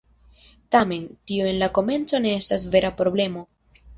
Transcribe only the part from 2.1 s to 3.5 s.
ne estis vera problemo.